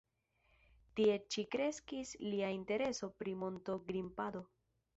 [0.99, 4.43] Tie ĉi kreskis lia intereso pri monto-grimpado.